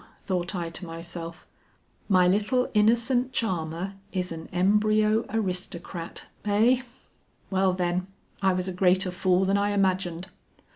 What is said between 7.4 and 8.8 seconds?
Well then, I was a